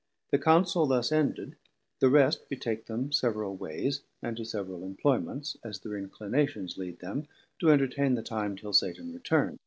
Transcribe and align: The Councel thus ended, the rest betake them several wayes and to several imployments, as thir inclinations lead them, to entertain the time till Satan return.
The 0.31 0.39
Councel 0.39 0.87
thus 0.87 1.11
ended, 1.11 1.57
the 1.99 2.09
rest 2.09 2.49
betake 2.49 2.87
them 2.87 3.11
several 3.11 3.55
wayes 3.55 4.01
and 4.23 4.35
to 4.35 4.43
several 4.45 4.79
imployments, 4.81 5.57
as 5.63 5.77
thir 5.77 5.95
inclinations 5.95 6.75
lead 6.75 7.01
them, 7.01 7.27
to 7.59 7.69
entertain 7.69 8.15
the 8.15 8.23
time 8.23 8.55
till 8.55 8.73
Satan 8.73 9.13
return. 9.13 9.59